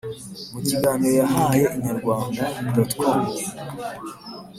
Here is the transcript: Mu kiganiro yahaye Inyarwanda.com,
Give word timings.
Mu 0.51 0.59
kiganiro 0.67 1.15
yahaye 1.21 1.65
Inyarwanda.com, 1.75 3.19